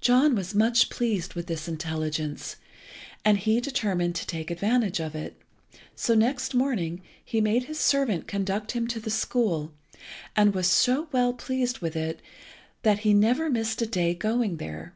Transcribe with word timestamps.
John 0.00 0.36
was 0.36 0.54
much 0.54 0.88
pleased 0.88 1.34
with 1.34 1.48
this 1.48 1.66
intelligence, 1.66 2.54
and 3.24 3.36
he 3.38 3.60
determined 3.60 4.14
to 4.14 4.24
take 4.24 4.52
advantage 4.52 5.00
of 5.00 5.16
it; 5.16 5.34
so 5.96 6.14
next 6.14 6.54
morning 6.54 7.02
he 7.24 7.40
made 7.40 7.64
his 7.64 7.80
servant 7.80 8.28
conduct 8.28 8.70
him 8.70 8.86
to 8.86 9.00
the 9.00 9.10
school, 9.10 9.72
and 10.36 10.54
was 10.54 10.68
so 10.70 11.08
well 11.10 11.32
pleased 11.32 11.80
with 11.80 11.96
it 11.96 12.20
that 12.84 13.00
he 13.00 13.12
never 13.12 13.50
missed 13.50 13.82
a 13.82 13.86
day 13.86 14.14
going 14.14 14.58
there. 14.58 14.94